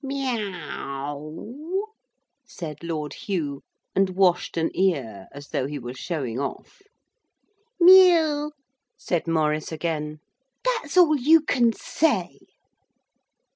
'Meaow,' 0.03 1.83
said 2.47 2.81
Lord 2.83 3.13
Hugh, 3.13 3.61
and 3.93 4.09
washed 4.09 4.57
an 4.57 4.71
ear, 4.73 5.27
as 5.31 5.49
though 5.49 5.67
he 5.67 5.77
were 5.77 5.93
showing 5.93 6.39
off. 6.39 6.81
'Mew,' 7.79 8.51
said 8.97 9.27
Maurice 9.27 9.71
again; 9.71 10.19
'that's 10.63 10.97
all 10.97 11.15
you 11.15 11.39
can 11.41 11.71
say.' 11.71 12.39